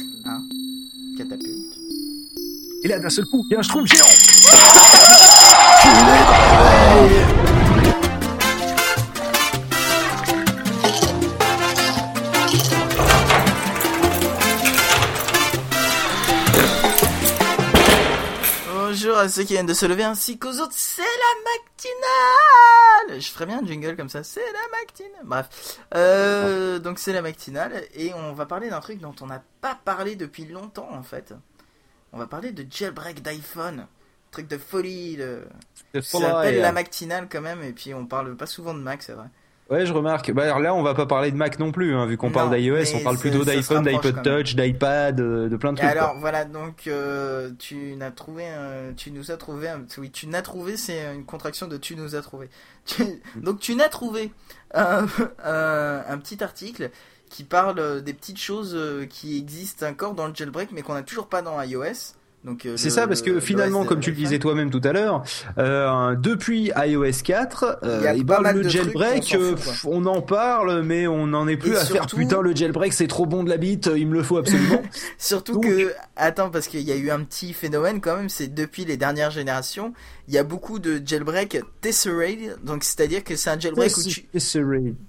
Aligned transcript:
Hein. 0.00 0.42
Catapulte. 1.16 1.78
Et 2.82 2.88
là, 2.88 2.98
d'un 2.98 3.10
seul 3.10 3.24
coup, 3.26 3.44
il 3.48 3.54
y 3.54 3.56
a 3.56 3.60
un 3.60 3.62
schtroumpf 3.62 3.90
géant 3.90 4.04
Ceux 19.34 19.42
qui 19.42 19.54
viennent 19.54 19.66
de 19.66 19.74
se 19.74 19.84
lever 19.84 20.04
ainsi 20.04 20.38
qu'aux 20.38 20.60
autres, 20.60 20.76
c'est 20.76 21.02
la 21.02 23.08
matinale 23.08 23.20
Je 23.20 23.30
ferais 23.32 23.46
bien 23.46 23.64
un 23.64 23.66
jingle 23.66 23.96
comme 23.96 24.08
ça, 24.08 24.22
c'est 24.22 24.38
la 24.38 24.78
matinale 24.78 25.24
Bref, 25.24 25.80
euh, 25.96 26.78
donc 26.78 27.00
c'est 27.00 27.12
la 27.12 27.20
matinale 27.20 27.82
et 27.94 28.14
on 28.14 28.32
va 28.32 28.46
parler 28.46 28.70
d'un 28.70 28.78
truc 28.78 29.00
dont 29.00 29.14
on 29.22 29.26
n'a 29.26 29.42
pas 29.60 29.76
parlé 29.84 30.14
depuis 30.14 30.44
longtemps 30.44 30.88
en 30.88 31.02
fait. 31.02 31.34
On 32.12 32.18
va 32.18 32.28
parler 32.28 32.52
de 32.52 32.64
jailbreak 32.70 33.22
d'iPhone. 33.22 33.88
Truc 34.30 34.46
de 34.46 34.56
folie, 34.56 35.16
de... 35.16 35.42
C'est 35.92 36.04
ça 36.04 36.20
s'appelle 36.20 36.60
la 36.60 36.70
matinale 36.70 37.26
quand 37.28 37.40
même 37.40 37.64
et 37.64 37.72
puis 37.72 37.92
on 37.92 38.06
parle 38.06 38.36
pas 38.36 38.46
souvent 38.46 38.72
de 38.72 38.78
Mac 38.78 39.02
c'est 39.02 39.14
vrai. 39.14 39.26
Ouais, 39.70 39.86
je 39.86 39.92
remarque. 39.94 40.30
Bah, 40.30 40.42
alors 40.44 40.60
là, 40.60 40.74
on 40.74 40.82
va 40.82 40.92
pas 40.94 41.06
parler 41.06 41.30
de 41.30 41.36
Mac 41.36 41.58
non 41.58 41.72
plus, 41.72 41.94
hein, 41.94 42.04
vu 42.04 42.18
qu'on 42.18 42.30
parle 42.30 42.54
d'iOS, 42.54 42.94
on 42.96 43.00
parle 43.00 43.16
plutôt 43.18 43.44
d'iPhone, 43.44 43.82
d'iPod. 43.82 44.22
Touch, 44.22 44.54
d'iPad, 44.56 45.20
euh, 45.20 45.48
de 45.48 45.56
plein 45.56 45.72
de 45.72 45.78
Et 45.78 45.80
trucs. 45.82 45.90
alors 45.96 46.10
quoi. 46.12 46.20
voilà 46.20 46.44
donc 46.44 46.86
euh, 46.86 47.50
tu 47.58 47.96
n'as 47.96 48.10
trouvé 48.10 48.46
un- 48.46 48.92
tu 48.94 49.10
nous 49.10 49.30
as 49.30 49.36
trouvé 49.38 49.68
un- 49.68 49.80
oui 49.96 50.10
tu 50.10 50.26
n'as 50.26 50.42
trouvé 50.42 50.76
c'est 50.76 51.14
une 51.14 51.24
contraction 51.24 51.66
de 51.66 51.78
tu 51.78 51.96
nous 51.96 52.14
as 52.14 52.20
trouvé 52.20 52.50
Tu- 52.84 53.22
donc 53.36 53.58
tu 53.58 53.74
n'as 53.74 53.88
trouvé 53.88 54.30
un, 54.74 55.06
un- 55.42 56.18
petit 56.18 56.44
article 56.44 56.90
qui 57.30 57.42
parle 57.44 58.02
des 58.02 58.12
petites 58.12 58.38
choses 58.38 58.74
euh, 58.76 59.06
qui 59.06 59.38
existent 59.38 59.86
encore 59.86 60.12
dans 60.14 60.26
le 60.28 60.34
jailbreak 60.34 60.70
mais 60.72 60.82
qu'on 60.82 60.94
n'a 60.94 61.02
toujours 61.02 61.28
pas 61.28 61.40
dans 61.42 61.60
iOS 61.62 62.14
donc 62.44 62.66
euh, 62.66 62.76
C'est 62.76 62.90
ça, 62.90 63.06
parce 63.08 63.22
que 63.22 63.30
le- 63.30 63.40
finalement, 63.40 63.84
comme 63.84 64.00
tu 64.00 64.10
le 64.10 64.16
disais 64.16 64.38
toi-même 64.38 64.70
tout 64.70 64.80
à 64.84 64.92
l'heure, 64.92 65.22
euh, 65.58 66.14
depuis 66.14 66.70
iOS 66.76 67.22
4, 67.24 67.78
Il 67.82 67.88
y 67.88 68.06
a 68.06 68.12
euh, 68.12 68.22
ben, 68.22 68.40
mal 68.40 68.56
le 68.58 68.64
de 68.64 68.68
jailbreak, 68.68 69.34
euh, 69.34 69.56
fout, 69.56 69.90
on 69.90 70.04
en 70.06 70.20
parle, 70.20 70.82
mais 70.82 71.06
on 71.06 71.26
n'en 71.26 71.48
est 71.48 71.56
plus 71.56 71.72
Et 71.72 71.76
à 71.76 71.84
faire 71.84 72.06
putain 72.06 72.42
le 72.42 72.54
jailbreak, 72.54 72.92
c'est 72.92 73.06
trop 73.06 73.24
bon 73.26 73.44
de 73.44 73.48
la 73.50 73.56
bite, 73.56 73.88
il 73.96 74.06
me 74.06 74.14
le 74.14 74.22
faut 74.22 74.36
absolument. 74.36 74.82
Surtout 75.18 75.54
Donc- 75.54 75.64
que, 75.64 75.92
attends, 76.16 76.50
parce 76.50 76.68
qu'il 76.68 76.82
y 76.82 76.92
a 76.92 76.96
eu 76.96 77.10
un 77.10 77.20
petit 77.24 77.52
phénomène 77.54 78.00
quand 78.00 78.16
même, 78.16 78.28
c'est 78.28 78.52
depuis 78.52 78.84
les 78.84 78.96
dernières 78.98 79.30
générations, 79.30 79.94
il 80.28 80.34
y 80.34 80.38
a 80.38 80.44
beaucoup 80.44 80.78
de 80.78 81.00
jailbreak 81.04 81.58
tesserated, 81.80 82.56
donc 82.62 82.84
c'est-à-dire 82.84 83.24
que 83.24 83.36
c'est 83.36 83.50
un 83.50 83.58
jailbreak 83.58 83.96
où 83.96 84.02
tu, 84.02 84.26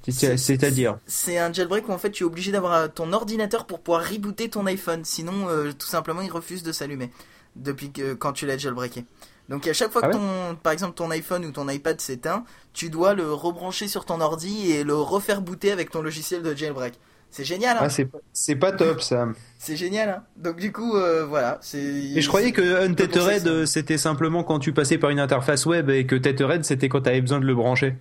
C'est- 0.10 0.38
C'est-à-dire 0.38 0.98
c'est 1.06 1.38
un 1.38 1.52
jailbreak 1.52 1.90
où 1.90 1.92
en 1.92 1.98
fait 1.98 2.12
tu 2.12 2.24
es 2.24 2.26
obligé 2.26 2.52
d'avoir 2.52 2.92
ton 2.94 3.12
ordinateur 3.14 3.66
pour 3.66 3.80
pouvoir 3.80 4.04
rebooter 4.10 4.50
ton 4.50 4.66
iPhone, 4.68 5.02
sinon 5.04 5.50
euh, 5.50 5.72
tout 5.78 5.88
simplement 5.88 6.22
il 6.22 6.32
refuse 6.32 6.64
de 6.64 6.72
s'allumer 6.72 7.10
depuis 7.56 7.92
que 7.92 8.14
quand 8.14 8.34
tu 8.34 8.46
l'as 8.46 8.58
jailbreaké. 8.58 9.06
Donc 9.50 9.68
à 9.68 9.74
chaque 9.74 9.92
fois 9.92 10.02
Ah 10.04 10.08
que 10.10 10.14
ouais 10.16 10.20
ton, 10.20 10.56
par 10.62 10.74
exemple 10.74 10.96
ton 10.96 11.12
iPhone 11.12 11.46
ou 11.46 11.52
ton 11.52 11.70
iPad 11.70 12.00
s'éteint, 12.02 12.44
tu 12.74 12.90
dois 12.90 13.14
le 13.14 13.32
rebrancher 13.32 13.88
sur 13.88 14.06
ton 14.06 14.20
ordi 14.22 14.72
et 14.72 14.84
le 14.84 14.96
refaire 14.96 15.42
booter 15.42 15.72
avec 15.72 15.92
ton 15.92 16.02
logiciel 16.02 16.42
de 16.42 16.56
jailbreak. 16.56 16.96
C'est 17.30 17.44
génial, 17.44 17.76
hein 17.78 17.82
Ah, 17.84 17.90
c'est 17.90 18.06
pas- 18.06 18.20
c'est 18.34 18.56
pas 18.56 18.72
top 18.72 19.02
ça. 19.02 19.28
c'est 19.60 19.76
génial. 19.76 20.10
Hein 20.10 20.24
donc 20.38 20.56
du 20.58 20.72
coup, 20.72 20.96
euh, 20.96 21.26
voilà, 21.26 21.60
c'est. 21.62 21.78
Et 21.78 22.22
je 22.22 22.28
croyais 22.28 22.52
que 22.54 22.86
Untethered, 22.88 23.46
euh, 23.48 23.66
c'était 23.66 23.98
simplement 23.98 24.44
quand 24.44 24.58
tu 24.60 24.72
passais 24.74 24.98
par 24.98 25.10
une 25.10 25.20
interface 25.20 25.66
web 25.66 25.90
et 25.90 26.06
que 26.08 26.16
Tethered, 26.16 26.64
c'était 26.64 26.88
quand 26.90 27.02
t'avais 27.02 27.22
besoin 27.22 27.40
de 27.40 27.46
le 27.46 27.54
brancher. 27.54 27.96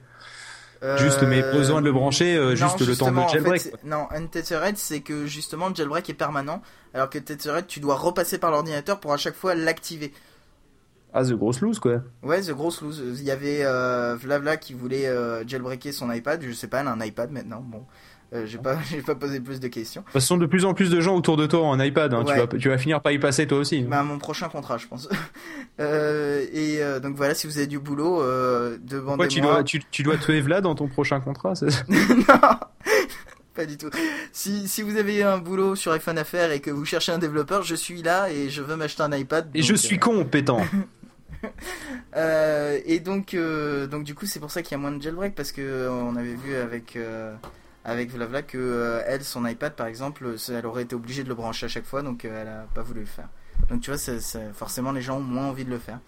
Juste, 0.99 1.23
mais 1.23 1.43
besoin 1.43 1.81
de 1.81 1.87
le 1.87 1.93
brancher, 1.93 2.37
euh, 2.37 2.51
non, 2.51 2.57
juste 2.57 2.87
le 2.87 2.97
temps 2.97 3.11
de 3.11 3.17
en 3.17 3.29
jailbreak, 3.29 3.63
fait, 3.63 3.85
non, 3.85 4.07
Untethered, 4.11 4.77
c'est 4.77 5.01
que 5.01 5.27
justement 5.27 5.69
le 5.69 5.75
jailbreak 5.75 6.11
est 6.11 6.15
permanent, 6.15 6.63
alors 6.93 7.09
que 7.09 7.19
Tethered, 7.19 7.67
tu 7.67 7.81
dois 7.81 7.97
repasser 7.97 8.39
par 8.39 8.51
l'ordinateur 8.51 9.01
pour 9.01 9.13
à 9.13 9.17
chaque 9.17 9.35
fois 9.35 9.55
l'activer. 9.55 10.13
Ah, 11.17 11.23
the 11.23 11.33
grosse 11.33 11.61
loose 11.61 11.79
quoi. 11.79 12.03
Ouais, 12.25 12.43
the 12.43 12.51
grosse 12.51 12.83
loose. 12.83 12.99
Il 12.99 13.23
y 13.23 13.31
avait 13.31 13.65
euh, 13.65 14.17
Vlavla 14.17 14.57
qui 14.57 14.75
voulait 14.75 15.07
euh, 15.07 15.47
jailbreaker 15.47 15.93
son 15.93 16.11
iPad. 16.11 16.43
Je 16.43 16.51
sais 16.51 16.67
pas, 16.67 16.81
elle 16.81 16.89
a 16.89 16.93
un 16.93 17.01
iPad 17.01 17.31
maintenant. 17.31 17.61
Bon, 17.61 17.85
euh, 18.35 18.47
j'ai 18.47 18.59
pas, 18.59 18.79
j'ai 18.91 19.01
pas 19.03 19.15
posé 19.15 19.41
plus 19.41 19.61
de 19.61 19.69
questions. 19.69 20.01
De 20.03 20.07
toute 20.07 20.13
façon, 20.15 20.37
de 20.37 20.47
plus 20.47 20.65
en 20.65 20.75
plus 20.75 20.91
de 20.91 21.01
gens 21.01 21.15
autour 21.17 21.37
de 21.37 21.47
toi 21.47 21.67
un 21.69 21.83
iPad. 21.85 22.13
hein. 22.15 22.25
Tu, 22.27 22.35
vas, 22.35 22.47
tu 22.47 22.69
vas 22.69 22.79
finir 22.79 23.01
par 23.01 23.13
y 23.13 23.19
passer 23.19 23.47
toi 23.47 23.59
aussi. 23.59 23.83
Bah, 23.83 24.03
mon 24.03 24.19
prochain 24.19 24.49
contrat, 24.49 24.79
je 24.79 24.87
pense. 24.87 25.09
Euh, 25.81 26.47
et 26.53 26.81
euh, 26.85 27.01
donc 27.01 27.17
voilà, 27.17 27.35
si 27.35 27.49
vous 27.49 27.59
avez 27.59 27.67
du 27.67 27.81
boulot, 27.81 28.23
euh, 28.23 28.77
Pourquoi 28.89 29.27
tu 29.27 29.41
demandez-moi. 29.41 29.53
dois, 29.55 29.65
tu, 29.65 29.83
tu 29.91 30.05
dois 30.05 30.15
Vlad 30.15 30.63
dans 30.63 30.77
ton 30.77 30.87
prochain 30.87 31.19
contrat 31.19 31.57
c'est- 31.57 31.67
non, 31.89 32.25
pas 33.57 33.67
du 33.67 33.77
tout. 33.77 33.91
Si, 34.31 34.69
si 34.69 34.83
vous 34.83 34.97
avez 34.97 35.25
un 35.25 35.39
boulot 35.39 35.75
sur 35.75 35.91
iPhone 35.91 36.17
à 36.17 36.23
faire 36.23 36.53
et 36.53 36.61
que 36.61 36.71
vous 36.71 36.85
cherchez 36.85 37.11
un 37.11 37.19
développeur, 37.19 37.65
je 37.65 37.75
suis 37.75 38.03
là 38.03 38.31
et 38.31 38.51
je 38.51 38.63
veux 38.63 38.77
m'acheter 38.77 39.03
un 39.03 39.11
iPad. 39.17 39.49
Et 39.53 39.63
donc, 39.63 39.69
je 39.69 39.75
suis 39.75 39.99
con, 39.99 40.25
pétant. 40.25 40.61
euh, 42.17 42.79
et 42.87 43.01
donc, 43.01 43.37
donc 43.91 44.05
du 44.05 44.15
coup, 44.15 44.27
c'est 44.27 44.39
pour 44.41 44.53
ça 44.53 44.63
qu'il 44.63 44.73
y 44.73 44.75
a 44.77 44.79
moins 44.79 44.93
de 44.93 45.03
jailbreak 45.03 45.35
parce 45.35 45.51
que 45.51 45.89
on 45.91 46.15
avait 46.15 46.35
vu 46.35 46.55
avec 46.55 46.97
avec 47.85 48.11
Vlavla 48.11 48.43
que 48.43 48.59
euh, 48.59 49.03
elle, 49.07 49.23
son 49.25 49.47
iPad 49.47 49.75
par 49.75 49.87
exemple, 49.87 50.39
ça- 50.39 50.55
elle 50.55 50.67
aurait 50.67 50.83
été 50.85 50.95
obligée 50.95 51.23
de 51.25 51.29
le 51.29 51.35
brancher 51.35 51.67
à 51.67 51.69
chaque 51.69 51.85
fois, 51.87 52.03
donc 52.03 52.25
euh, 52.25 52.41
elle 52.43 52.49
a 52.49 52.67
pas 52.75 52.83
voulu 52.83 53.01
le 53.01 53.07
faire. 53.07 53.29
Donc 53.71 53.81
tu 53.81 53.91
vois, 53.91 53.99
forcément 54.53 54.93
les 54.93 55.03
gens 55.03 55.19
ont 55.19 55.23
moins 55.23 55.47
envie 55.47 55.65
de 55.65 55.71
le 55.71 55.79
faire. 55.79 55.99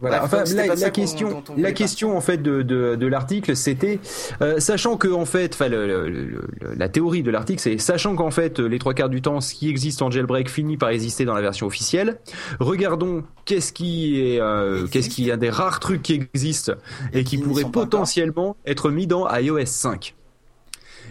Voilà. 0.00 0.18
Bref, 0.18 0.32
Enfin, 0.32 0.54
la, 0.56 0.90
question, 0.90 1.44
la 1.56 1.70
question 1.72 2.16
en 2.16 2.20
fait 2.20 2.38
de, 2.38 2.62
de, 2.62 2.96
de 2.96 3.06
l'article, 3.06 3.54
c'était 3.54 4.00
euh, 4.40 4.58
sachant 4.58 4.96
que 4.96 5.06
en 5.06 5.24
fait, 5.26 5.54
enfin, 5.54 5.68
le- 5.68 5.86
le- 5.86 6.08
le- 6.08 6.24
le- 6.60 6.74
la 6.74 6.88
théorie 6.88 7.22
de 7.22 7.30
l'article, 7.30 7.60
c'est 7.62 7.78
sachant 7.78 8.16
qu'en 8.16 8.32
fait, 8.32 8.58
les 8.58 8.80
trois 8.80 8.94
quarts 8.94 9.10
du 9.10 9.22
temps, 9.22 9.40
ce 9.40 9.54
qui 9.54 9.68
existe 9.68 10.02
en 10.02 10.10
jailbreak 10.10 10.50
finit 10.50 10.76
par 10.76 10.88
exister 10.88 11.24
dans 11.24 11.34
la 11.34 11.40
version 11.40 11.68
officielle. 11.68 12.18
Regardons 12.58 13.22
qu'est-ce 13.44 13.72
qui 13.72 14.20
est, 14.20 14.40
euh, 14.40 14.88
qu'est-ce 14.88 15.08
qui 15.08 15.28
est 15.28 15.32
un 15.32 15.36
des 15.36 15.50
rares 15.50 15.78
trucs 15.78 16.02
qui 16.02 16.14
existent 16.14 16.72
et, 17.12 17.22
qui 17.22 17.36
qui 17.36 17.42
pourrait 17.42 17.62
potentiellement 17.70 18.56
être 18.66 18.90
mis 18.90 19.06
dans 19.06 19.32
iOS 19.32 19.66
5. 19.66 20.16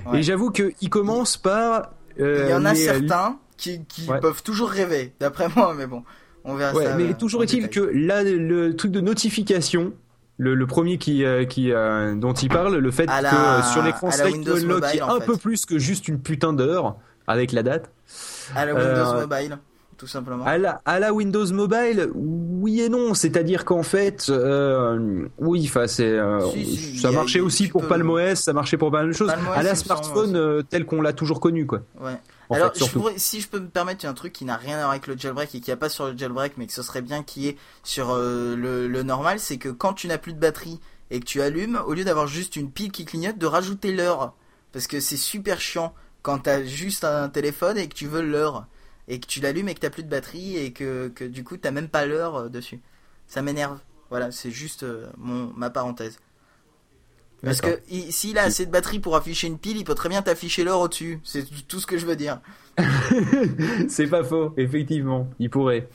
Ouais. 0.08 0.20
Et 0.20 0.24
j'avoue 0.24 0.52
que 0.52 0.72
il 0.82 0.90
commence 0.90 1.38
par 1.38 1.92
euh, 2.20 2.46
Il 2.48 2.52
y 2.52 2.54
en 2.54 2.66
a 2.66 2.74
les- 2.74 2.80
certains 2.80 3.38
qui, 3.58 3.84
qui 3.86 4.10
Ouais. 4.10 4.20
peuvent 4.20 4.44
toujours 4.44 4.70
rêver, 4.70 5.14
d'après 5.20 5.48
moi, 5.56 5.74
mais 5.78 5.88
bon, 5.88 6.04
on 6.44 6.56
verra 6.56 6.74
Ouais, 6.76 6.86
ça. 6.86 6.96
mais 6.96 7.10
euh, 7.12 7.14
toujours 7.18 7.44
est-il 7.44 7.70
que 7.70 7.80
là, 7.94 8.24
le 8.24 8.76
truc 8.76 8.92
de 8.92 9.02
notification, 9.02 9.94
le, 10.38 10.56
le 10.56 10.68
premier 10.68 10.98
qui, 10.98 11.24
euh, 11.24 11.46
qui 11.46 11.72
euh, 11.72 12.16
dont 12.16 12.34
il 12.34 12.50
parle, 12.50 12.76
le 12.78 12.92
fait 12.92 13.06
que 13.06 13.12
euh, 13.12 13.62
sur 13.64 13.84
l'écran 13.84 14.10
to 14.10 14.56
Unlock, 14.56 14.84
en 15.04 15.10
un 15.16 15.20
fait. 15.20 15.26
peu 15.26 15.38
plus 15.38 15.66
que 15.66 15.78
juste 15.78 16.08
une 16.08 16.20
putain 16.20 16.54
d'heure 16.54 16.96
avec 17.28 17.52
la 17.52 17.62
date. 17.64 17.92
À 18.56 18.66
la 18.66 18.74
Windows 18.74 19.14
euh, 19.16 19.22
Mobile, 19.22 19.58
tout 19.98 20.08
simplement. 20.08 20.44
À 20.46 20.58
la, 20.58 20.82
à 20.86 21.00
la 21.00 21.14
Windows 21.14 21.46
Mobile, 21.54 22.10
oui 22.62 22.82
et 22.82 22.90
non. 22.90 23.14
C'est-à-dire 23.14 23.66
qu'en 23.66 23.84
fait, 23.84 24.28
euh, 24.30 25.28
oui, 25.40 25.66
enfin, 25.68 25.88
c'est, 25.88 26.04
euh, 26.06 26.40
Si, 26.52 26.66
si, 26.78 27.00
ça 27.00 27.10
a- 27.10 27.12
marchait 27.12 27.40
aussi 27.40 27.68
pour 27.68 27.82
peux- 27.82 27.88
PalmOS, 27.88 28.36
ça 28.36 28.54
marchait 28.54 28.78
pour 28.78 28.92
pas 28.92 29.00
mal 29.00 29.08
de 29.08 29.14
choses. 29.14 29.30
À 29.54 29.64
la 29.64 29.76
smartphone 29.76 30.36
euh, 30.36 30.62
tel 30.62 30.86
qu'on 30.86 31.02
l'a 31.02 31.14
toujours 31.14 31.40
connu, 31.40 31.66
quoi. 31.66 31.82
Ouais. 32.00 32.16
Alors, 32.54 32.68
fait, 32.68 32.80
je 32.80 32.84
surtout. 32.84 33.00
pourrais, 33.00 33.14
si 33.18 33.40
je 33.42 33.48
peux 33.48 33.60
me 33.60 33.68
permettre, 33.70 34.02
il 34.04 34.06
y 34.06 34.08
a 34.08 34.12
un 34.12 34.14
truc 34.14 34.34
qui 34.34 34.44
n'a 34.46 34.58
rien 34.58 34.76
à 34.76 34.80
voir 34.82 34.92
avec 34.92 35.08
le 35.08 35.18
jailbreak 35.18 35.56
et 35.56 35.62
qui 35.62 35.72
a 35.72 35.78
pas 35.78 35.88
sur 35.90 36.08
le 36.08 36.18
jailbreak, 36.18 36.54
mais 36.58 36.68
que 36.68 36.74
ce 36.74 36.82
serait 36.84 37.02
bien 37.02 37.24
qu'il 37.24 37.44
y 37.44 37.48
ait 37.48 37.58
sur 37.84 38.14
le, 38.16 38.88
le 38.88 39.04
normal, 39.04 39.40
c'est 39.40 39.58
que 39.58 39.70
quand 39.70 39.94
tu 39.94 40.08
n'as 40.08 40.18
plus 40.18 40.34
de 40.34 40.40
batterie 40.40 40.80
et 41.12 41.20
que 41.22 41.26
tu 41.26 41.42
allumes, 41.42 41.80
au 41.88 41.94
lieu 41.94 42.04
d'avoir 42.04 42.28
juste 42.28 42.56
une 42.58 42.70
pile 42.70 42.92
qui 42.92 43.06
clignote, 43.06 43.38
de 43.38 43.46
rajouter 43.46 43.94
l'heure. 43.94 44.34
Parce 44.74 44.88
que 44.88 45.00
c'est 45.00 45.18
super 45.18 45.60
chiant 45.62 45.94
quand 46.24 46.40
t'as 46.40 46.64
juste 46.64 47.04
un 47.06 47.30
téléphone 47.30 47.78
et 47.78 47.88
que 47.88 47.94
tu 47.96 48.08
veux 48.08 48.22
l'heure. 48.22 48.66
Et 49.14 49.20
que 49.20 49.28
tu 49.28 49.42
l'allumes 49.42 49.68
et 49.70 49.76
que 49.76 49.80
t'as 49.82 49.90
plus 49.90 50.04
de 50.04 50.10
batterie 50.10 50.58
et 50.58 50.72
que, 50.72 51.10
que 51.10 51.26
du 51.26 51.44
coup 51.44 51.58
t'as 51.58 51.72
même 51.72 51.90
pas 51.90 52.06
l'heure 52.06 52.36
euh, 52.38 52.50
dessus. 52.50 52.80
Ça 53.28 53.42
m'énerve. 53.42 53.78
Voilà, 54.10 54.32
c'est 54.32 54.52
juste 54.52 54.84
euh, 54.84 55.06
mon, 55.18 55.52
ma 55.56 55.70
parenthèse. 55.70 56.18
Parce 57.44 57.60
que 57.60 57.80
il- 57.90 58.12
s'il 58.14 58.38
a 58.38 58.44
assez 58.44 58.66
de 58.66 58.72
batterie 58.72 59.00
pour 59.00 59.16
afficher 59.16 59.48
une 59.48 59.58
pile, 59.58 59.76
il 59.78 59.84
peut 59.84 59.96
très 59.96 60.10
bien 60.10 60.22
t'afficher 60.22 60.64
l'heure 60.64 60.80
au-dessus. 60.80 61.20
C'est 61.24 61.44
tout 61.68 61.80
ce 61.80 61.88
que 61.88 61.98
je 61.98 62.06
veux 62.06 62.16
dire. 62.16 62.40
c'est 63.90 64.08
pas 64.08 64.24
faux, 64.24 64.54
effectivement, 64.58 65.30
il 65.40 65.50
pourrait. 65.50 65.88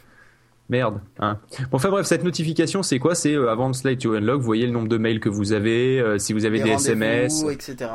Merde. 0.68 1.00
Hein. 1.20 1.38
Bon, 1.70 1.76
enfin 1.76 1.90
bref, 1.90 2.06
cette 2.06 2.24
notification, 2.24 2.82
c'est 2.82 2.98
quoi? 2.98 3.14
C'est 3.14 3.34
euh, 3.34 3.48
avant 3.50 3.70
de 3.70 3.76
slide 3.76 4.00
to 4.00 4.14
unlock, 4.14 4.40
vous 4.40 4.44
voyez 4.46 4.66
le 4.66 4.72
nombre 4.72 4.88
de 4.88 4.98
mails 4.98 5.20
que 5.20 5.28
vous 5.28 5.52
avez, 5.52 6.00
euh, 6.00 6.18
si 6.18 6.32
vous 6.32 6.44
avez 6.44 6.58
Les 6.58 6.64
des 6.64 6.70
SMS. 6.72 7.44
etc. 7.44 7.90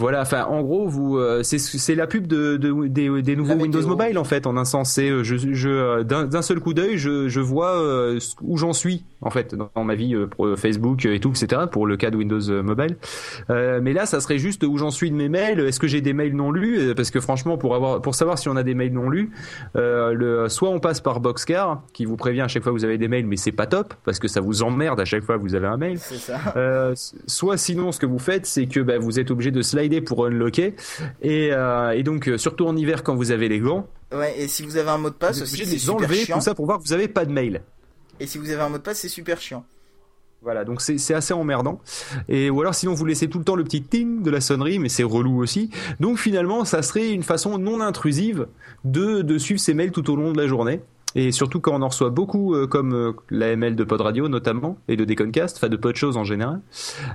Voilà, 0.00 0.22
enfin, 0.22 0.44
en 0.46 0.62
gros, 0.62 0.88
vous, 0.88 1.18
euh, 1.18 1.42
c'est 1.42 1.94
la 1.94 2.06
pub 2.06 2.26
de, 2.26 2.56
de- 2.56 2.86
des, 2.86 3.20
des 3.22 3.36
nouveaux 3.36 3.52
Windows. 3.54 3.86
Mobile 3.86 4.16
en 4.18 4.24
fait. 4.24 4.46
En 4.46 4.56
un 4.56 4.64
sens, 4.64 4.92
c'est 4.92 5.10
euh, 5.10 5.22
je, 5.22 5.36
je 5.36 5.68
euh, 5.68 6.02
d'un 6.04 6.42
seul 6.42 6.58
coup 6.60 6.72
d'œil, 6.72 6.96
je, 6.96 7.28
je 7.28 7.40
vois 7.40 7.76
euh, 7.76 8.18
où 8.40 8.56
j'en 8.56 8.72
suis 8.72 9.04
en 9.20 9.28
fait 9.28 9.54
dans, 9.54 9.84
ma 9.84 9.94
vie 9.94 10.14
euh, 10.14 10.26
pour 10.26 10.48
Facebook 10.56 11.04
et 11.04 11.20
tout, 11.20 11.30
etc. 11.30 11.62
Pour 11.70 11.86
le 11.86 11.98
cas 11.98 12.10
de 12.10 12.16
Windows 12.16 12.62
Mobile. 12.62 12.96
Mais 13.50 13.92
là, 13.92 14.06
ça 14.06 14.20
serait 14.20 14.38
juste 14.38 14.64
où 14.64 14.78
j'en 14.78 14.90
suis 14.90 15.10
de 15.10 15.16
mes 15.16 15.28
mails. 15.28 15.60
Est-ce 15.60 15.78
que 15.78 15.86
j'ai 15.86 16.00
des 16.00 16.14
mails 16.14 16.34
non 16.34 16.50
lus? 16.50 16.94
Parce 16.94 17.10
que 17.10 17.20
franchement, 17.20 17.58
pour 17.58 17.74
avoir, 17.74 18.00
pour 18.00 18.14
savoir 18.14 18.38
si 18.38 18.48
on 18.48 18.56
a 18.56 18.62
des 18.62 18.74
mails 18.74 18.92
non 18.94 19.10
lus, 19.10 19.30
le, 19.74 20.46
soit 20.48 20.70
on 20.70 20.80
passe 20.80 21.00
par 21.02 21.20
Boxcar 21.20 21.82
qui 21.92 22.06
vous 22.06 22.16
prévient 22.16 22.40
à 22.42 22.48
chaque 22.48 22.62
fois 22.62 22.72
que 22.72 22.78
vous 22.78 22.84
avez 22.84 22.96
des 22.98 23.08
mails, 23.08 23.26
mais 23.26 23.36
c'est 23.36 23.52
pas 23.52 23.66
top 23.66 23.92
parce 24.04 24.18
que 24.18 24.28
ça 24.28 24.40
vous 24.40 24.62
emmerde 24.62 24.98
à 25.00 25.04
chaque 25.04 25.24
fois 25.24 25.36
que 25.36 25.42
vous 25.42 25.54
avez 25.54 25.66
un 25.66 25.76
mail. 25.76 25.98
C'est 25.98 26.16
ça. 26.16 26.38
Soit 27.26 27.56
sinon, 27.58 27.92
ce 27.92 27.98
que 28.00 28.06
vous 28.06 28.18
faites, 28.18 28.46
c'est 28.46 28.66
que 28.66 28.80
bah, 28.80 28.98
vous 28.98 29.20
êtes 29.20 29.30
obligé 29.30 29.50
de 29.50 29.62
pour 30.00 30.26
unlocker. 30.26 30.74
Et, 31.22 31.50
euh, 31.52 31.90
et 31.90 32.02
donc, 32.02 32.28
euh, 32.28 32.38
surtout 32.38 32.66
en 32.66 32.76
hiver, 32.76 33.02
quand 33.02 33.14
vous 33.16 33.30
avez 33.32 33.48
les 33.48 33.58
gants, 33.58 33.88
Ouais, 34.12 34.34
et 34.40 34.48
si 34.48 34.62
vous 34.64 34.76
avez 34.76 34.90
un 34.90 34.98
mot 34.98 35.10
de 35.10 35.14
passe 35.14 35.36
Vous 35.38 35.42
aussi, 35.44 35.78
c'est 35.78 35.88
enlever, 35.90 36.16
chiant. 36.16 36.36
tout 36.38 36.42
ça 36.44 36.54
pour 36.54 36.66
voir 36.66 36.78
que 36.78 36.84
vous 36.84 36.92
avez 36.92 37.06
pas 37.08 37.24
de 37.24 37.32
mail. 37.32 37.62
Et 38.18 38.26
si 38.26 38.38
vous 38.38 38.50
avez 38.50 38.60
un 38.60 38.68
mot 38.68 38.78
de 38.78 38.82
passe, 38.82 38.98
c'est 38.98 39.08
super 39.08 39.40
chiant. 39.40 39.64
Voilà, 40.42 40.64
donc 40.64 40.80
c'est 40.80 41.14
assez 41.14 41.34
emmerdant. 41.34 41.80
Et 42.28 42.48
ou 42.50 42.60
alors 42.62 42.74
sinon 42.74 42.94
vous 42.94 43.04
laissez 43.04 43.28
tout 43.28 43.38
le 43.38 43.44
temps 43.44 43.56
le 43.56 43.62
petit 43.64 43.82
ting 43.82 44.22
de 44.22 44.30
la 44.30 44.40
sonnerie, 44.40 44.78
mais 44.78 44.88
c'est 44.88 45.02
relou 45.02 45.38
aussi. 45.38 45.70
Donc 46.00 46.18
finalement, 46.18 46.64
ça 46.64 46.82
serait 46.82 47.10
une 47.10 47.22
façon 47.22 47.58
non 47.58 47.80
intrusive 47.82 48.46
de, 48.84 49.20
de 49.20 49.36
suivre 49.38 49.60
ces 49.60 49.74
mails 49.74 49.92
tout 49.92 50.10
au 50.10 50.16
long 50.16 50.32
de 50.32 50.40
la 50.40 50.46
journée. 50.48 50.80
Et 51.14 51.32
surtout 51.32 51.60
quand 51.60 51.74
on 51.74 51.82
en 51.82 51.88
reçoit 51.88 52.10
beaucoup, 52.10 52.54
euh, 52.54 52.66
comme 52.66 52.94
euh, 52.94 53.12
l'AML 53.30 53.74
de 53.74 53.84
Pod 53.84 54.00
Radio 54.00 54.28
notamment, 54.28 54.78
et 54.88 54.96
de 54.96 55.04
Deconcast, 55.04 55.56
enfin 55.56 55.68
de 55.68 55.76
Pod 55.76 55.96
Choses 55.96 56.16
en 56.16 56.24
général. 56.24 56.60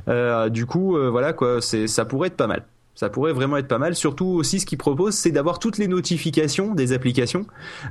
Euh, 0.07 0.49
du 0.49 0.65
coup, 0.65 0.97
voilà 1.11 1.33
quoi, 1.33 1.61
ça 1.61 2.05
pourrait 2.05 2.27
être 2.27 2.37
pas 2.37 2.47
mal. 2.47 2.65
Ça 2.95 3.09
pourrait 3.09 3.33
vraiment 3.33 3.57
être 3.57 3.67
pas 3.67 3.77
mal. 3.77 3.93
Surtout 3.93 4.25
aussi, 4.25 4.59
ce 4.59 4.65
qu'ils 4.65 4.77
proposent, 4.77 5.15
c'est 5.15 5.31
d'avoir 5.31 5.59
toutes 5.59 5.77
les 5.77 5.87
notifications 5.87 6.73
des 6.73 6.93
applications 6.93 7.45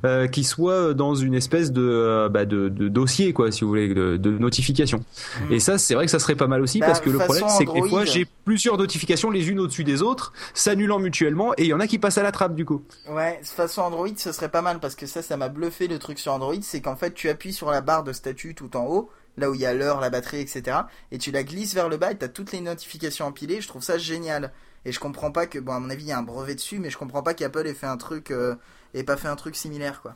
euh, 0.05 0.27
qui 0.27 0.45
soient 0.45 0.95
dans 0.95 1.15
une 1.15 1.35
espèce 1.35 1.73
de, 1.73 1.83
euh, 1.83 2.29
bah, 2.29 2.47
de, 2.47 2.69
de 2.69 2.89
dossier, 2.89 3.33
quoi, 3.33 3.53
si 3.53 3.63
vous 3.63 3.69
voulez, 3.69 3.93
de, 3.93 4.17
de 4.17 4.31
notification. 4.31 5.05
Mm. 5.49 5.53
Et 5.53 5.61
ça, 5.61 5.79
c'est 5.79 5.95
vrai 5.95 6.07
que 6.07 6.11
ça 6.11 6.19
serait 6.19 6.37
pas 6.37 6.47
mal 6.47 6.63
aussi 6.63 6.81
Bah, 6.81 6.87
parce 6.87 7.01
que 7.01 7.11
le 7.11 7.19
problème, 7.19 7.45
c'est 7.49 7.67
que 7.67 7.73
des 7.73 7.89
fois, 7.89 8.05
j'ai 8.05 8.27
plusieurs 8.45 8.79
notifications 8.79 9.31
les 9.31 9.51
unes 9.51 9.61
au-dessus 9.61 9.85
des 9.85 10.03
autres, 10.03 10.33
s'annulant 10.55 10.99
mutuellement, 10.99 11.53
et 11.55 11.65
il 11.65 11.69
y 11.69 11.75
en 11.75 11.81
a 11.81 11.87
qui 11.87 11.99
passent 11.99 12.19
à 12.19 12.23
la 12.23 12.33
trappe 12.33 12.55
du 12.55 12.65
coup. 12.65 12.83
Ouais, 13.09 13.41
de 13.43 13.47
façon 13.47 13.83
Android, 13.83 14.09
ce 14.17 14.33
serait 14.33 14.49
pas 14.49 14.63
mal 14.63 14.81
parce 14.81 14.95
que 14.95 15.07
ça, 15.07 15.23
ça 15.23 15.37
m'a 15.37 15.49
bluffé 15.49 15.89
le 15.89 15.99
truc 15.99 16.19
sur 16.19 16.33
Android, 16.33 16.55
c'est 16.63 16.81
qu'en 16.81 16.97
fait, 16.97 17.15
tu 17.15 17.29
appuies 17.29 17.53
sur 17.53 17.71
la 17.71 17.81
barre 17.81 18.05
de 18.05 18.13
statut 18.13 18.55
tout 18.55 18.77
en 18.77 18.87
haut, 18.87 19.11
là 19.37 19.51
où 19.51 19.55
il 19.55 19.61
y 19.61 19.67
a 19.67 19.75
l'heure, 19.75 20.01
la 20.01 20.11
batterie, 20.11 20.41
etc. 20.41 20.79
Et 21.11 21.19
tu 21.19 21.31
la 21.31 21.43
glisses 21.43 21.75
vers 21.75 21.89
le 21.89 21.97
bas 21.97 22.13
et 22.13 22.17
t'as 22.19 22.29
toutes 22.29 22.53
les 22.53 22.61
notifications 22.61 23.27
empilées. 23.27 23.61
Je 23.61 23.69
trouve 23.69 23.83
ça 23.83 23.99
génial. 23.99 24.53
Et 24.85 24.93
je 24.93 25.01
comprends 25.01 25.31
pas 25.33 25.47
que, 25.47 25.59
bon, 25.59 25.73
à 25.73 25.81
mon 25.81 25.89
avis, 25.91 26.05
il 26.05 26.09
y 26.09 26.13
a 26.13 26.19
un 26.19 26.23
brevet 26.23 26.55
dessus, 26.55 26.79
mais 26.79 26.91
je 26.91 26.99
comprends 26.99 27.23
pas 27.23 27.33
qu'Apple 27.35 27.67
ait 27.67 27.73
fait 27.75 27.87
un 27.87 27.97
truc, 27.97 28.31
euh, 28.31 28.55
ait 28.93 29.03
pas 29.03 29.17
fait 29.17 29.29
un 29.29 29.37
truc 29.37 29.57
similaire, 29.57 30.03
quoi. 30.03 30.15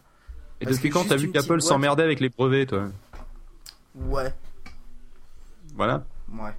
Et 0.61 0.65
Parce 0.65 0.77
depuis 0.77 0.91
quand 0.91 1.05
t'as 1.09 1.17
vu 1.17 1.31
qu'Apple 1.31 1.49
boîte- 1.49 1.63
s'emmerdait 1.63 2.03
avec 2.03 2.21
les 2.21 2.29
brevets, 2.29 2.67
toi? 2.67 2.89
Ouais, 3.95 4.35
Voilà. 5.75 6.05
ouais. 6.33 6.51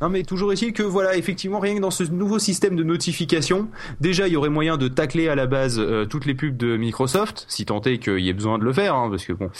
Non 0.00 0.08
mais 0.08 0.22
toujours 0.22 0.52
est-il 0.52 0.72
que 0.72 0.82
voilà 0.82 1.16
effectivement 1.16 1.58
rien 1.58 1.74
que 1.74 1.80
dans 1.80 1.90
ce 1.90 2.04
nouveau 2.04 2.38
système 2.38 2.76
de 2.76 2.84
notification, 2.84 3.68
déjà 4.00 4.28
il 4.28 4.34
y 4.34 4.36
aurait 4.36 4.48
moyen 4.48 4.76
de 4.76 4.86
tacler 4.86 5.28
à 5.28 5.34
la 5.34 5.46
base 5.46 5.78
euh, 5.78 6.04
toutes 6.04 6.24
les 6.24 6.34
pubs 6.34 6.56
de 6.56 6.76
Microsoft, 6.76 7.44
si 7.48 7.64
tant 7.64 7.80
est 7.82 7.98
qu'il 7.98 8.20
y 8.20 8.28
ait 8.28 8.32
besoin 8.32 8.58
de 8.58 8.64
le 8.64 8.72
faire, 8.72 8.94
hein, 8.94 9.08
parce 9.10 9.24
que 9.24 9.32
bon 9.32 9.50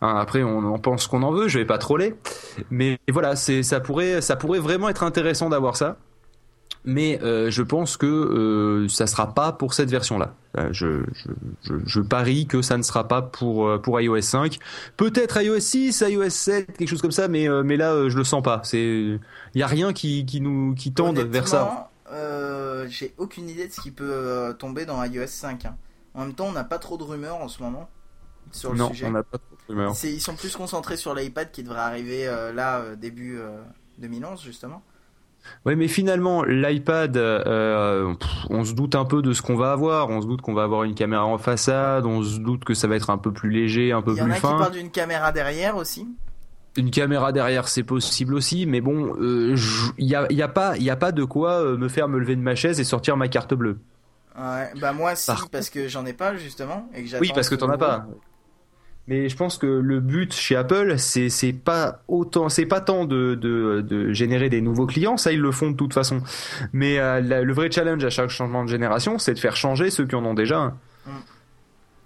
hein, 0.00 0.16
après 0.16 0.42
on 0.42 0.64
en 0.64 0.78
pense 0.78 1.06
qu'on 1.06 1.22
en 1.22 1.32
veut, 1.32 1.48
je 1.48 1.58
vais 1.58 1.66
pas 1.66 1.78
troller, 1.78 2.14
mais 2.70 2.98
voilà 3.10 3.36
c'est 3.36 3.62
ça 3.62 3.80
pourrait 3.80 4.22
ça 4.22 4.36
pourrait 4.36 4.58
vraiment 4.58 4.88
être 4.88 5.02
intéressant 5.02 5.50
d'avoir 5.50 5.76
ça, 5.76 5.98
mais 6.84 7.20
euh, 7.22 7.50
je 7.50 7.62
pense 7.62 7.96
que 7.96 8.06
euh, 8.06 8.88
ça 8.88 9.06
sera 9.06 9.34
pas 9.34 9.52
pour 9.52 9.74
cette 9.74 9.90
version 9.90 10.18
là. 10.18 10.34
Je, 10.70 11.02
je, 11.12 11.30
je, 11.62 11.74
je 11.84 12.00
parie 12.00 12.46
que 12.46 12.62
ça 12.62 12.76
ne 12.78 12.82
sera 12.84 13.08
pas 13.08 13.22
pour 13.22 13.66
euh, 13.66 13.78
pour 13.78 14.00
iOS 14.00 14.20
5, 14.20 14.58
peut-être 14.96 15.42
iOS 15.42 15.58
6, 15.58 16.04
iOS 16.08 16.30
7, 16.30 16.76
quelque 16.76 16.88
chose 16.88 17.02
comme 17.02 17.10
ça, 17.10 17.26
mais 17.26 17.48
euh, 17.48 17.62
mais 17.64 17.76
là 17.76 17.92
euh, 17.92 18.08
je 18.10 18.16
le 18.16 18.22
sens 18.24 18.42
pas. 18.42 18.60
C'est 18.62 18.78
il 18.84 19.20
y 19.60 19.62
a 19.62 19.66
rien 19.66 19.92
qui 19.92 20.24
qui 20.26 20.40
nous 20.40 20.74
qui 20.74 20.92
tende 20.92 21.18
vers 21.18 21.48
ça. 21.48 21.90
Euh, 22.12 22.86
j'ai 22.88 23.14
aucune 23.18 23.48
idée 23.48 23.66
de 23.66 23.72
ce 23.72 23.80
qui 23.80 23.90
peut 23.90 24.08
euh, 24.08 24.52
tomber 24.52 24.84
dans 24.86 25.02
iOS 25.02 25.26
5. 25.26 25.64
hein. 25.64 25.76
En 26.14 26.20
même 26.20 26.34
temps, 26.34 26.46
on 26.46 26.52
n'a 26.52 26.62
pas 26.62 26.78
trop 26.78 26.96
de 26.96 27.02
rumeurs 27.02 27.36
en 27.38 27.48
ce 27.48 27.60
moment 27.60 27.88
sur 28.52 28.70
le 28.72 28.78
Non, 28.78 28.88
sujet. 28.90 29.06
on 29.06 29.10
n'a 29.10 29.24
pas 29.24 29.38
trop 29.38 29.56
de 29.56 29.72
rumeurs. 29.74 29.94
Ils 30.04 30.20
sont 30.20 30.36
plus 30.36 30.54
concentrés 30.54 30.96
sur 30.96 31.14
l'iPad 31.16 31.50
qui 31.50 31.64
devrait 31.64 31.80
arriver 31.80 32.28
euh, 32.28 32.52
là 32.52 32.78
euh, 32.78 32.94
début 32.94 33.38
euh, 33.38 33.60
2011 33.98 34.40
justement. 34.40 34.82
Ouais, 35.66 35.76
mais 35.76 35.88
finalement, 35.88 36.42
l'iPad, 36.44 37.16
euh, 37.16 38.14
on 38.50 38.64
se 38.64 38.72
doute 38.74 38.94
un 38.94 39.04
peu 39.04 39.22
de 39.22 39.32
ce 39.32 39.42
qu'on 39.42 39.56
va 39.56 39.72
avoir. 39.72 40.10
On 40.10 40.20
se 40.20 40.26
doute 40.26 40.42
qu'on 40.42 40.54
va 40.54 40.62
avoir 40.64 40.84
une 40.84 40.94
caméra 40.94 41.24
en 41.24 41.38
façade. 41.38 42.06
On 42.06 42.22
se 42.22 42.38
doute 42.38 42.64
que 42.64 42.74
ça 42.74 42.86
va 42.86 42.96
être 42.96 43.10
un 43.10 43.18
peu 43.18 43.32
plus 43.32 43.50
léger, 43.50 43.92
un 43.92 44.02
peu 44.02 44.12
Il 44.12 44.18
y 44.18 44.20
en 44.22 44.24
plus 44.24 44.32
a 44.32 44.34
qui 44.36 44.40
fin. 44.42 44.58
parlent 44.58 44.72
d'une 44.72 44.90
caméra 44.90 45.32
derrière 45.32 45.76
aussi. 45.76 46.06
Une 46.76 46.90
caméra 46.90 47.32
derrière, 47.32 47.68
c'est 47.68 47.82
possible 47.84 48.34
aussi. 48.34 48.66
Mais 48.66 48.80
bon, 48.80 49.14
euh, 49.20 49.54
il 49.96 50.06
y 50.06 50.14
a, 50.14 50.26
y 50.32 50.42
a 50.42 50.48
pas, 50.48 50.76
il 50.76 50.82
y 50.82 50.90
a 50.90 50.96
pas 50.96 51.12
de 51.12 51.24
quoi 51.24 51.52
euh, 51.62 51.76
me 51.76 51.88
faire 51.88 52.08
me 52.08 52.18
lever 52.18 52.36
de 52.36 52.42
ma 52.42 52.54
chaise 52.54 52.80
et 52.80 52.84
sortir 52.84 53.16
ma 53.16 53.28
carte 53.28 53.54
bleue. 53.54 53.78
Ouais, 54.36 54.70
bah 54.80 54.92
moi 54.92 55.14
si 55.14 55.26
Par 55.26 55.48
parce 55.48 55.70
que 55.70 55.86
j'en 55.86 56.04
ai 56.04 56.12
pas 56.12 56.34
justement 56.34 56.88
et 56.92 57.04
que 57.04 57.18
Oui, 57.20 57.30
parce 57.32 57.48
que 57.48 57.54
t'en 57.54 57.68
as 57.68 57.78
pas. 57.78 58.06
Mais 59.06 59.28
je 59.28 59.36
pense 59.36 59.58
que 59.58 59.66
le 59.66 60.00
but 60.00 60.32
chez 60.32 60.56
Apple, 60.56 60.98
c'est 60.98 61.52
pas 61.52 62.00
autant, 62.08 62.48
c'est 62.48 62.64
pas 62.64 62.80
tant 62.80 63.04
de, 63.04 63.34
de 63.34 63.82
de 63.82 64.12
générer 64.14 64.48
des 64.48 64.62
nouveaux 64.62 64.86
clients, 64.86 65.18
ça 65.18 65.30
ils 65.32 65.40
le 65.40 65.52
font 65.52 65.70
de 65.70 65.76
toute 65.76 65.92
façon. 65.92 66.22
Mais 66.72 66.98
euh, 66.98 67.20
la- 67.20 67.42
le 67.42 67.52
vrai 67.52 67.70
challenge 67.70 68.02
à 68.04 68.08
chaque 68.10 68.30
changement 68.30 68.64
de 68.64 68.70
génération, 68.70 69.18
c'est 69.18 69.34
de 69.34 69.38
faire 69.38 69.56
changer 69.56 69.90
ceux 69.90 70.06
qui 70.06 70.14
en 70.14 70.24
ont 70.24 70.32
déjà 70.32 70.58
un. 70.58 70.70
Mm. 71.06 71.10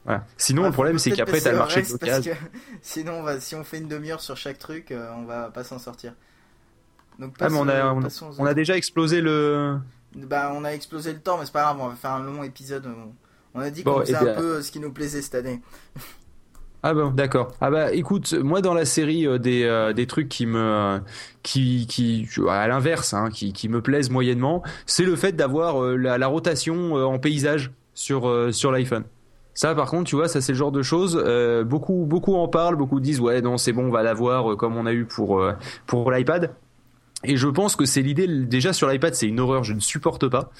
Voilà. 0.06 0.24
Sinon, 0.38 0.64
le 0.64 0.72
problème, 0.72 0.98
c'est 0.98 1.10
qu'après, 1.12 1.40
t'as 1.40 1.52
le 1.52 1.58
marché 1.58 1.82
de 1.82 1.86
que 1.98 2.30
Sinon, 2.82 3.12
on 3.12 3.22
va, 3.22 3.38
si 3.40 3.54
on 3.54 3.62
fait 3.62 3.78
une 3.78 3.88
demi-heure 3.88 4.20
sur 4.20 4.36
chaque 4.36 4.58
truc, 4.58 4.90
euh, 4.90 5.08
on 5.16 5.24
va 5.24 5.50
pas 5.50 5.62
s'en 5.64 5.78
sortir. 5.78 6.14
Donc, 7.18 7.34
Ah, 7.40 7.48
mais 7.50 7.58
on 7.58 7.68
a, 7.68 7.92
on, 7.92 8.00
on 8.38 8.52
déjà 8.54 8.76
explosé 8.76 9.20
le. 9.20 9.78
Bah, 10.16 10.50
on 10.54 10.64
a 10.64 10.70
explosé 10.70 11.12
le 11.12 11.20
temps, 11.20 11.36
mais 11.38 11.44
c'est 11.46 11.52
pas 11.52 11.62
grave, 11.62 11.76
on 11.80 11.88
va 11.88 11.94
faire 11.94 12.12
un 12.12 12.22
long 12.24 12.42
épisode. 12.42 12.86
On- 12.86 13.12
On 13.54 13.60
a 13.60 13.70
dit 13.70 13.82
Bon, 13.82 13.94
qu'on 13.94 14.02
eh 14.02 14.06
faisait 14.06 14.18
bien- 14.18 14.32
un 14.32 14.36
peu 14.36 14.62
ce 14.62 14.70
qui 14.72 14.78
nous 14.80 14.92
plaisait 14.92 15.22
cette 15.22 15.34
année. 15.34 15.60
Ah 16.82 16.94
bon, 16.94 17.10
d'accord. 17.10 17.52
Ah 17.60 17.70
bah 17.70 17.92
écoute, 17.92 18.34
moi 18.34 18.60
dans 18.60 18.72
la 18.72 18.84
série 18.84 19.26
euh, 19.26 19.38
des 19.38 19.64
euh, 19.64 19.92
des 19.92 20.06
trucs 20.06 20.28
qui 20.28 20.46
me 20.46 20.58
euh, 20.58 20.98
qui 21.42 21.88
qui 21.88 22.28
à 22.48 22.68
l'inverse 22.68 23.14
hein, 23.14 23.30
qui 23.32 23.52
qui 23.52 23.68
me 23.68 23.82
plaisent 23.82 24.10
moyennement, 24.10 24.62
c'est 24.86 25.04
le 25.04 25.16
fait 25.16 25.32
d'avoir 25.32 25.82
la, 25.82 26.26
rotation 26.28 26.94
en 26.94 27.18
paysage 27.18 27.72
sur 27.94 28.32
sur 28.54 28.70
l'iPhone. 28.70 29.04
Ça 29.54 29.74
par 29.74 29.90
contre, 29.90 30.04
tu 30.04 30.14
vois, 30.14 30.28
ça 30.28 30.40
c'est 30.40 30.52
le 30.52 30.58
genre 30.58 30.70
de 30.70 30.82
choses 30.82 31.16
beaucoup 31.66 32.06
beaucoup 32.06 32.36
en 32.36 32.46
parlent, 32.46 32.76
beaucoup 32.76 33.00
disent 33.00 33.20
ouais, 33.20 33.42
non, 33.42 33.56
c'est 33.56 33.72
bon, 33.72 33.86
on 33.86 33.90
va 33.90 34.04
l'avoir 34.04 34.56
comme 34.56 34.76
on 34.76 34.86
a 34.86 34.92
eu 34.92 35.04
pour 35.04 35.42
pour 35.86 36.12
l'iPad. 36.12 36.52
Et 37.24 37.36
je 37.36 37.48
pense 37.48 37.74
que 37.74 37.86
c'est 37.86 38.02
l'idée 38.02 38.28
déjà 38.28 38.72
sur 38.72 38.88
l'iPad, 38.88 39.14
c'est 39.14 39.26
une 39.26 39.40
horreur, 39.40 39.64
je 39.64 39.72
ne 39.72 39.80
supporte 39.80 40.28
pas 40.28 40.52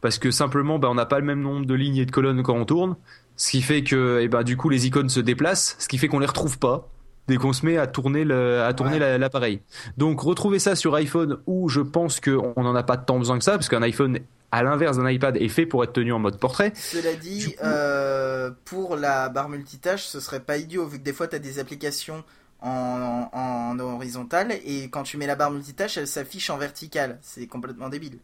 parce 0.00 0.18
que 0.18 0.30
simplement 0.30 0.78
bah, 0.78 0.88
on 0.90 0.94
n'a 0.94 1.06
pas 1.06 1.18
le 1.18 1.26
même 1.26 1.40
nombre 1.40 1.66
de 1.66 1.74
lignes 1.74 1.98
et 1.98 2.06
de 2.06 2.10
colonnes 2.10 2.42
quand 2.42 2.54
on 2.54 2.64
tourne. 2.64 2.96
Ce 3.38 3.50
qui 3.52 3.62
fait 3.62 3.82
que, 3.84 4.18
eh 4.20 4.28
ben, 4.28 4.42
du 4.42 4.56
coup, 4.58 4.68
les 4.68 4.86
icônes 4.86 5.08
se 5.08 5.20
déplacent, 5.20 5.76
ce 5.78 5.88
qui 5.88 5.96
fait 5.96 6.08
qu'on 6.08 6.18
les 6.18 6.26
retrouve 6.26 6.58
pas 6.58 6.88
dès 7.28 7.36
qu'on 7.36 7.52
se 7.52 7.64
met 7.64 7.76
à 7.78 7.86
tourner 7.86 8.24
le, 8.24 8.62
à 8.62 8.72
tourner 8.74 8.94
Ouais. 8.94 8.98
la- 8.98 9.16
l'appareil. 9.18 9.62
Donc, 9.96 10.20
retrouver 10.20 10.58
ça 10.58 10.74
sur 10.76 10.94
iPhone 10.94 11.38
où 11.46 11.68
je 11.68 11.80
pense 11.80 12.20
qu'on 12.20 12.52
n'en 12.56 12.74
a 12.74 12.82
pas 12.82 12.96
tant 12.96 13.18
besoin 13.18 13.38
que 13.38 13.44
ça, 13.44 13.52
parce 13.52 13.68
qu'un 13.68 13.82
iPhone, 13.82 14.18
à 14.50 14.62
l'inverse 14.62 14.96
d'un 14.96 15.08
iPad, 15.10 15.36
est 15.36 15.48
fait 15.48 15.66
pour 15.66 15.84
être 15.84 15.92
tenu 15.92 16.12
en 16.12 16.18
mode 16.18 16.38
portrait. 16.38 16.72
Cela 16.74 17.14
dit, 17.14 17.54
coup- 17.54 17.64
euh, 17.64 18.50
pour 18.64 18.96
la 18.96 19.28
barre 19.28 19.48
multitâche, 19.50 20.04
ce 20.06 20.20
serait 20.20 20.40
pas 20.40 20.56
idiot, 20.56 20.86
vu 20.86 20.98
que 20.98 21.04
des 21.04 21.12
fois, 21.12 21.28
tu 21.28 21.36
as 21.36 21.38
des 21.38 21.58
applications 21.58 22.24
en, 22.60 23.28
en, 23.32 23.38
en 23.38 23.78
horizontal, 23.78 24.50
et 24.64 24.88
quand 24.90 25.02
tu 25.04 25.16
mets 25.16 25.26
la 25.26 25.36
barre 25.36 25.50
multitâche, 25.52 25.96
elle 25.98 26.08
s'affiche 26.08 26.50
en 26.50 26.56
verticale. 26.58 27.18
C'est 27.22 27.46
complètement 27.46 27.88
débile. 27.88 28.18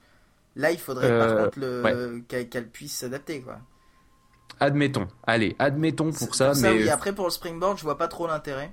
Là, 0.56 0.71
il 0.73 0.78
faudrait 0.78 1.11
par 1.18 1.28
Euh, 1.28 1.44
contre 1.44 1.59
le, 1.61 2.23
qu'elle 2.26 2.49
qu'elle 2.49 2.68
puisse 2.68 2.94
s'adapter, 2.97 3.42
quoi. 3.42 3.59
Admettons. 4.61 5.06
Allez, 5.26 5.56
admettons 5.58 6.12
pour 6.12 6.34
ça, 6.34 6.52
Pour 6.52 6.61
mais 6.62 6.70
oui. 6.73 6.88
Après, 6.88 7.12
pour 7.12 7.25
le 7.26 7.30
springboard, 7.30 7.78
je 7.78 7.82
vois 7.82 7.99
pas 7.99 8.08
trop 8.08 8.26
l'intérêt. 8.26 8.73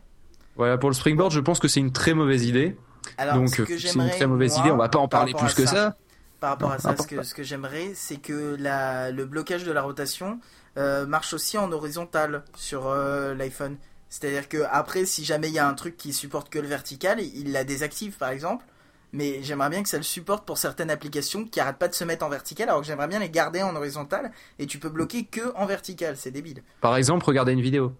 voilà, 0.55 0.77
pour 0.77 0.89
le 0.89 0.95
springboard, 0.95 1.31
je 1.31 1.39
pense 1.39 1.59
que 1.59 1.67
c'est 1.67 1.79
une 1.79 1.91
très 1.91 2.13
mauvaise 2.13 2.45
idée. 2.45 2.77
Alors, 3.17 3.35
Donc, 3.35 3.49
ce 3.49 3.65
c'est 3.65 3.73
une 3.73 3.79
j'aimerais, 3.79 4.09
très 4.11 4.27
mauvaise 4.27 4.51
moi, 4.53 4.61
idée, 4.61 4.71
on 4.71 4.77
va 4.77 4.89
pas 4.89 4.99
en 4.99 5.07
par 5.07 5.21
parler 5.21 5.33
plus 5.33 5.53
que 5.53 5.65
ça. 5.65 5.97
Par 6.39 6.51
rapport 6.51 6.69
Non, 6.69 6.75
à 6.75 6.79
ça, 6.79 6.95
ce 6.97 7.07
que, 7.07 7.23
ce 7.23 7.33
que 7.33 7.43
j'aimerais, 7.43 7.91
c'est 7.93 8.17
que 8.17 8.55
la, 8.59 9.11
le 9.11 9.25
blocage 9.25 9.63
de 9.63 9.71
la 9.71 9.81
rotation 9.81 10.39
euh, 10.77 11.05
marche 11.05 11.33
aussi 11.33 11.57
en 11.57 11.71
horizontal 11.71 12.43
sur 12.55 12.87
euh, 12.87 13.33
l'iPhone. 13.35 13.77
C'est-à-dire 14.09 14.49
que 14.49 14.63
après, 14.71 15.05
si 15.05 15.23
jamais 15.23 15.47
il 15.49 15.53
y 15.53 15.59
a 15.59 15.67
un 15.67 15.73
truc 15.73 15.97
qui 15.97 16.13
supporte 16.13 16.49
que 16.49 16.59
le 16.59 16.67
vertical, 16.67 17.19
il 17.19 17.51
la 17.51 17.63
désactive 17.63 18.17
par 18.17 18.29
exemple. 18.29 18.65
Mais 19.13 19.43
j'aimerais 19.43 19.69
bien 19.69 19.83
que 19.83 19.89
ça 19.89 19.97
le 19.97 20.03
supporte 20.03 20.45
pour 20.45 20.57
certaines 20.57 20.89
applications 20.89 21.45
qui 21.45 21.59
arrêtent 21.59 21.77
pas 21.77 21.89
de 21.89 21.93
se 21.93 22.03
mettre 22.05 22.25
en 22.25 22.29
vertical, 22.29 22.69
alors 22.69 22.81
que 22.81 22.87
j'aimerais 22.87 23.07
bien 23.09 23.19
les 23.19 23.29
garder 23.29 23.61
en 23.61 23.75
horizontal. 23.75 24.31
Et 24.57 24.65
tu 24.67 24.79
peux 24.79 24.87
bloquer 24.89 25.25
que 25.25 25.53
en 25.55 25.65
vertical, 25.65 26.15
c'est 26.15 26.31
débile. 26.31 26.63
Par 26.79 26.95
exemple, 26.95 27.25
regarder 27.25 27.51
une 27.51 27.61
vidéo, 27.61 27.93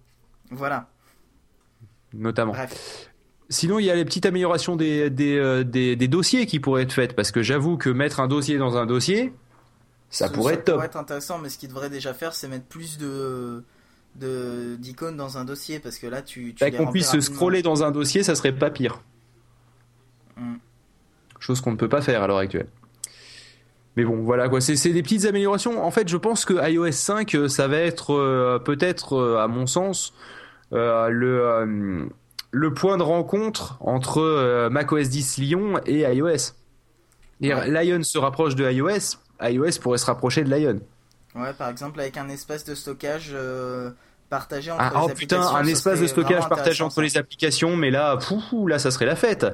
Voilà. 0.52 0.88
notamment. 2.14 2.54
Bref. 2.54 3.10
Sinon, 3.50 3.80
il 3.80 3.86
y 3.86 3.92
a 3.92 3.96
les 3.96 4.06
petites 4.06 4.26
améliorations 4.26 4.78
des, 4.78 5.10
des, 5.10 5.36
euh, 5.36 5.66
des, 5.66 5.98
des 5.98 6.08
dossiers 6.08 6.46
qui 6.46 6.62
pourraient 6.62 6.84
être 6.84 6.94
faites, 6.94 7.14
parce 7.16 7.32
que 7.32 7.42
j'avoue 7.44 7.76
que 7.78 7.90
mettre 7.90 8.22
un 8.22 8.30
dossier 8.30 8.58
dans 8.58 8.78
un 8.78 8.86
dossier, 8.86 9.34
ça 10.10 10.30
pourrait 10.30 10.54
être 10.54 10.64
top. 10.64 10.76
pourrait 10.76 10.86
être 10.88 10.96
intéressant, 10.98 11.38
mais 11.40 11.50
ce 11.50 11.58
qu'il 11.58 11.68
devrait 11.68 11.90
déjà 11.90 12.14
faire, 12.14 12.34
c'est 12.34 12.48
mettre 12.48 12.66
plus 12.66 12.98
de 12.98 13.64
de- 14.16 14.76
d'icônes 14.78 15.16
dans 15.16 15.38
un 15.38 15.46
dossier 15.46 15.80
parce 15.80 15.98
que 15.98 16.06
là 16.06 16.22
tu, 16.22 16.54
tu 16.54 16.64
Bah, 16.66 16.70
qu'on 16.72 16.92
puisse 16.92 17.10
se 17.12 17.22
scroller 17.22 17.62
dans 17.62 17.84
un 17.86 17.92
dossier, 17.92 18.24
ça 18.24 18.36
serait 18.36 18.52
pas 18.52 18.70
pire. 18.70 19.02
Mm. 20.36 20.56
Chose 21.42 21.60
qu'on 21.60 21.72
ne 21.72 21.76
peut 21.76 21.90
pas 21.90 22.02
faire 22.02 22.22
à 22.22 22.28
l'heure 22.28 22.38
actuelle. 22.38 22.68
Mais 23.98 24.06
bon, 24.06 24.22
voilà 24.22 24.48
quoi, 24.48 24.62
c'est 24.62 24.94
des 24.94 25.04
petites 25.04 25.26
améliorations. 25.26 25.84
En 25.84 25.92
fait, 25.92 26.08
je 26.08 26.16
pense 26.16 26.46
que 26.46 26.54
iOS 26.70 26.92
5, 26.92 27.36
euh, 27.36 27.48
ça 27.50 27.68
va 27.68 27.78
être 27.78 28.14
euh, 28.14 28.60
peut-être, 28.60 29.18
euh, 29.18 29.40
à 29.40 29.48
mon 29.48 29.66
sens, 29.66 30.14
euh, 30.72 31.10
le, 31.10 32.08
le 32.52 32.74
point 32.74 32.98
de 32.98 33.04
rencontre 33.04 33.78
entre 33.82 34.70
macOS 34.70 35.10
10 35.10 35.38
Lyon 35.40 35.82
et 35.86 36.02
iOS. 36.02 36.54
Ouais. 37.42 37.68
Lion 37.68 38.04
se 38.04 38.20
rapproche 38.20 38.56
de 38.56 38.72
iOS, 38.72 39.18
iOS 39.42 39.80
pourrait 39.82 39.98
se 39.98 40.06
rapprocher 40.06 40.44
de 40.44 40.56
Lion. 40.56 40.80
Ouais, 41.34 41.54
par 41.54 41.70
exemple 41.70 42.00
avec 42.00 42.18
un 42.18 42.30
espace 42.30 42.64
de 42.64 42.76
stockage 42.76 43.34
partagé 44.32 44.72
entre 44.72 44.82
ah, 44.82 44.90
les 44.90 44.96
oh 44.96 45.10
applications. 45.12 45.46
putain, 45.48 45.56
un 45.60 45.66
espace 45.68 46.00
de 46.02 46.08
stockage 46.08 46.50
partagé 46.50 46.84
entre 46.84 47.02
les 47.04 47.18
applications, 47.18 47.76
mais 47.78 47.92
là, 47.92 48.18
fou, 48.20 48.66
là, 48.66 48.80
ça 48.80 48.90
serait 48.90 49.06
la 49.06 49.16
fête. 49.16 49.46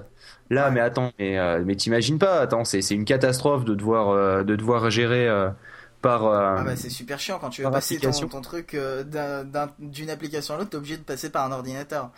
Là, 0.49 0.67
Ouais. 0.67 0.71
mais 0.71 0.79
attends, 0.79 1.11
mais, 1.19 1.37
euh, 1.37 1.61
mais 1.65 1.75
t'imagines 1.75 2.17
pas, 2.17 2.39
attends, 2.39 2.63
c'est 2.63 2.79
une 2.91 3.03
catastrophe 3.03 3.65
de 3.65 3.75
devoir, 3.75 4.09
euh, 4.11 4.43
de 4.43 4.55
devoir 4.55 4.89
gérer 4.89 5.27
euh, 5.27 5.49
par. 6.01 6.25
Ah 6.25 6.63
bah 6.63 6.77
c'est 6.77 6.89
super 6.89 7.19
chiant 7.19 7.37
quand 7.39 7.49
tu 7.49 7.63
veux 7.63 7.69
passer 7.71 7.97
ton, 7.99 8.39
truc 8.41 8.73
d'un- 9.05 9.43
d'un- 9.43 9.71
d'une 9.79 10.09
application 10.09 10.53
à 10.55 10.57
l'autre, 10.59 10.69
t'es 10.69 10.77
obligé 10.77 10.95
de 10.95 11.01
passer 11.03 11.29
par 11.29 11.45
un 11.45 11.51
ordinateur. 11.51 12.11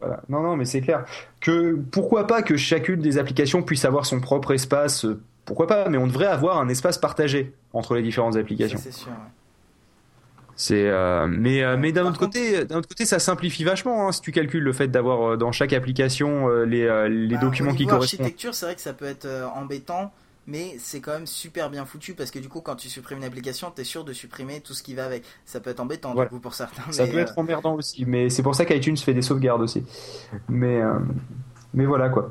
Voilà. 0.00 0.20
Non, 0.28 0.40
non, 0.42 0.56
mais 0.56 0.64
c'est 0.64 0.80
clair. 0.80 1.04
Que 1.40 1.74
pourquoi 1.90 2.26
pas 2.26 2.42
que 2.42 2.56
chacune 2.56 3.00
des 3.00 3.18
applications 3.18 3.62
puisse 3.62 3.84
avoir 3.84 4.06
son 4.06 4.20
propre 4.20 4.52
espace. 4.52 5.06
Pourquoi 5.44 5.66
pas 5.66 5.88
Mais 5.88 5.98
on 5.98 6.06
devrait 6.06 6.26
avoir 6.26 6.58
un 6.58 6.68
espace 6.68 6.98
partagé 6.98 7.54
entre 7.72 7.94
les 7.94 8.02
différentes 8.02 8.36
applications. 8.36 8.78
c'est 8.82 8.92
sûr. 8.92 9.08
ouais. 9.08 9.14
C'est 10.60 10.88
euh, 10.88 11.28
mais 11.28 11.62
euh, 11.62 11.76
mais 11.78 11.92
d'un 11.92 12.04
autre 12.04 12.18
côté, 12.18 12.64
d'un 12.64 12.78
autre 12.78 12.88
côté, 12.88 13.04
ça 13.06 13.20
simplifie 13.20 13.62
vachement 13.62 14.08
hein, 14.08 14.12
si 14.12 14.20
tu 14.20 14.32
calcules 14.32 14.64
le 14.64 14.72
fait 14.72 14.88
d'avoir 14.88 15.22
euh, 15.34 15.36
dans 15.36 15.52
chaque 15.52 15.72
application 15.72 16.48
les 16.64 16.82
les 17.08 17.34
Bah, 17.36 17.40
documents 17.40 17.70
au 17.70 17.74
qui 17.74 17.86
correspondent. 17.86 18.20
architecture, 18.22 18.54
c'est 18.54 18.66
vrai 18.66 18.74
que 18.74 18.80
ça 18.80 18.92
peut 18.92 19.04
être 19.04 19.28
embêtant, 19.54 20.12
mais 20.48 20.74
c'est 20.80 21.00
quand 21.00 21.12
même 21.12 21.28
super 21.28 21.70
bien 21.70 21.84
foutu 21.84 22.14
parce 22.14 22.32
que 22.32 22.40
du 22.40 22.48
coup, 22.48 22.60
quand 22.60 22.74
tu 22.74 22.88
supprimes 22.88 23.18
une 23.18 23.24
application, 23.24 23.70
t'es 23.70 23.84
sûr 23.84 24.02
de 24.02 24.12
supprimer 24.12 24.60
tout 24.60 24.74
ce 24.74 24.82
qui 24.82 24.94
va 24.94 25.04
avec. 25.04 25.22
Ça 25.46 25.60
peut 25.60 25.70
être 25.70 25.78
embêtant 25.78 26.12
Voilà. 26.12 26.28
du 26.28 26.34
coup 26.34 26.40
pour 26.40 26.54
certains. 26.54 26.90
Ça 26.90 27.04
mais, 27.06 27.12
peut 27.12 27.18
être 27.18 27.38
emmerdant 27.38 27.74
aussi, 27.76 28.04
mais 28.04 28.28
c'est 28.28 28.42
pour 28.42 28.56
ça 28.56 28.64
qu'iTunes 28.64 28.96
fait 28.96 29.14
des 29.14 29.22
sauvegardes 29.22 29.62
aussi. 29.62 29.84
Mais 30.48 30.80
mais 31.78 31.86
voilà 31.86 32.08
quoi. 32.10 32.28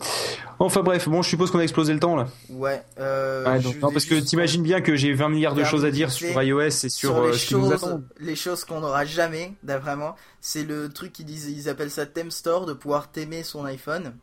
Enfin 0.60 0.82
bref, 0.84 1.08
bon, 1.08 1.22
je 1.22 1.30
suppose 1.30 1.50
qu'on 1.52 1.60
a 1.60 1.64
explosé 1.64 1.94
le 1.94 2.00
temps 2.00 2.16
là. 2.16 2.28
Ouais. 2.50 2.84
euh, 3.00 3.46
Ouais, 3.46 3.60
donc, 3.60 3.80
non, 3.82 3.92
parce 3.92 4.06
que 4.06 4.16
t'imagines 4.16 4.62
bien 4.62 4.82
que 4.82 4.96
j'ai 4.96 5.14
20 5.14 5.30
milliards 5.30 5.56
de 5.56 5.64
choses 5.64 5.86
à 5.86 5.92
dire 5.92 6.12
sur 6.12 6.42
iOS 6.44 6.62
et 6.62 6.72
sur, 6.72 6.90
sur 6.90 7.18
euh, 7.18 7.32
les 7.32 7.38
qui 7.38 7.56
nous 7.56 7.62
choses, 7.72 7.74
attend. 7.74 8.02
les 8.20 8.36
choses 8.36 8.66
qu'on 8.66 8.82
n'aura 8.82 9.06
jamais, 9.06 9.54
moi, 9.64 10.16
c'est 10.42 10.64
le 10.64 10.90
truc 10.90 11.14
qu'ils 11.14 11.26
disent, 11.26 11.48
ils 11.50 11.70
appellent 11.70 11.92
ça 11.92 12.06
theme 12.06 12.32
store, 12.32 12.66
de 12.66 12.74
pouvoir 12.74 13.10
t'aimer 13.12 13.44
son 13.44 13.64
iPhone. 13.66 14.14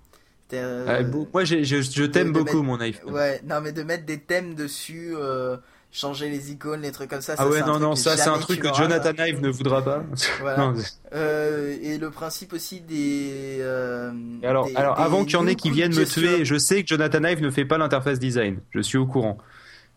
Euh, 0.53 0.85
Ah, 0.89 1.03
moi, 1.33 1.45
je, 1.45 1.63
je 1.65 2.03
t'aime 2.05 2.33
beaucoup 2.33 2.63
mettre- 2.63 2.63
mon 2.63 2.81
iPhone. 2.81 3.13
Ouais, 3.13 3.41
non 3.45 3.61
mais 3.61 3.73
de 3.73 3.83
mettre 3.83 4.05
des 4.05 4.19
thèmes 4.21 4.55
dessus, 4.55 5.13
euh, 5.17 5.57
changer 5.97 6.29
les 6.29 6.51
icônes, 6.51 6.81
les 6.83 6.91
trucs 6.91 7.09
comme 7.09 7.21
ça. 7.21 7.35
ah 7.39 7.43
ça, 7.45 7.49
ouais, 7.49 7.59
c'est 7.59 7.63
un 7.63 7.67
non, 7.67 7.73
truc 7.75 7.83
non, 7.83 7.93
que 7.95 7.99
ça 8.01 8.17
c'est 8.17 8.29
un 8.29 8.39
truc 8.39 8.61
que 8.61 8.75
Jonathan. 8.75 9.13
Ive 9.25 9.41
ne 9.41 9.49
voudra 9.49 9.81
pas. 9.83 10.03
Voilà. 10.41 10.57
Non, 10.73 10.75
Euh, 11.15 11.77
et 11.81 11.97
le 11.99 12.11
principe 12.11 12.53
aussi 12.53 12.81
des. 12.81 13.59
euh, 13.61 14.11
alors, 14.43 14.67
des- 14.67 14.75
alors 14.75 14.97
des 14.97 15.03
avant 15.03 15.25
qu'il 15.25 15.35
y 15.35 15.37
en 15.37 15.47
ait 15.47 15.55
qui 15.55 15.71
viennent 15.71 15.95
me 15.95 16.05
tuer, 16.05 16.45
je 16.45 16.59
sais 16.59 16.83
que 16.83 16.89
Jonathan 16.89 17.23
Ive 17.23 17.41
ne 17.43 17.51
fait 17.51 17.65
pas 17.65 17.79
l'interface 17.79 18.19
design. 18.19 18.59
Je 18.73 18.81
suis 18.81 18.99
au 18.99 19.07
courant. 19.07 19.39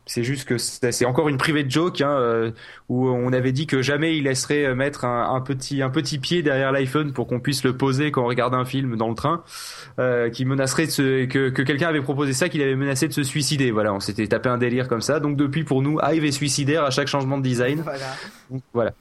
C'est 0.10 0.24
juste 0.24 0.48
que 0.48 0.58
c'est 0.58 1.06
encore 1.06 1.28
une 1.28 1.38
private 1.38 1.70
joke 1.70 2.00
hein, 2.02 2.10
euh, 2.10 2.52
où 2.88 3.10
on 3.10 3.34
avait 3.34 3.52
dit 3.52 3.68
que 3.68 3.82
jamais 3.82 4.18
il 4.18 4.24
laisserait 4.24 4.74
mettre 4.74 5.04
un, 5.04 5.36
un 5.36 5.42
petit 5.42 5.82
un 5.82 5.90
petit 5.90 6.18
pied 6.18 6.42
derrière 6.42 6.72
l'iPhone 6.72 7.12
pour 7.12 7.28
qu'on 7.28 7.42
puisse 7.42 7.64
le 7.66 7.76
poser 7.76 8.10
quand 8.12 8.24
on 8.24 8.28
regarde 8.28 8.54
un 8.54 8.64
film 8.64 8.96
dans 8.96 9.10
le 9.10 9.16
train, 9.16 9.44
euh, 10.00 10.30
qui 10.30 10.46
menacerait 10.46 10.86
de 10.86 10.92
se, 10.92 11.26
que, 11.26 11.50
que 11.50 11.62
quelqu'un 11.62 11.90
avait 11.90 12.02
proposé 12.02 12.32
ça, 12.32 12.48
qu'il 12.48 12.62
avait 12.62 12.76
menacé 12.78 13.08
de 13.10 13.14
se 13.14 13.24
suicider. 13.24 13.70
Voilà, 13.70 13.94
on 13.94 14.00
s'était 14.00 14.28
tapé 14.28 14.48
un 14.50 14.58
délire 14.58 14.88
comme 14.88 15.02
ça. 15.02 15.20
Donc 15.20 15.36
depuis 15.36 15.66
pour 15.66 15.82
nous, 15.82 16.00
Ive 16.02 16.24
est 16.26 16.32
suicidaire 16.32 16.84
à 16.86 16.90
chaque 16.90 17.08
changement 17.10 17.38
de 17.38 17.44
design. 17.44 17.82
Voilà. 17.82 18.16
Donc, 18.50 18.62
voilà. 18.74 18.94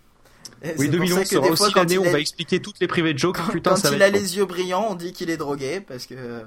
Et 0.62 0.70
Oui, 0.70 0.86
c'est 0.90 0.96
pour 0.96 1.06
2011 1.06 1.14
ça 1.18 1.22
que 1.22 1.28
sera 1.28 1.42
fois, 1.42 1.52
aussi 1.66 1.74
l'année 1.76 1.98
où 1.98 2.04
on 2.04 2.10
va 2.10 2.18
expliquer 2.20 2.60
toutes 2.60 2.80
les 2.80 2.86
private 2.88 3.18
jokes. 3.18 3.36
Quand, 3.36 3.52
Putain, 3.52 3.70
quand 3.70 3.76
ça 3.76 3.94
il 3.94 4.02
a 4.02 4.10
les 4.10 4.36
yeux 4.36 4.46
brillants, 4.46 4.88
on 4.90 4.94
dit 4.94 5.12
qu'il 5.12 5.30
est 5.30 5.36
drogué 5.36 5.80
parce 5.80 6.06
que. 6.06 6.14
euh, 6.16 6.40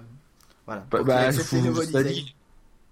Voilà. 0.66 0.86
Bah, 0.92 1.04
bah, 1.04 1.32
faut- 1.32 2.04
dit, 2.04 2.36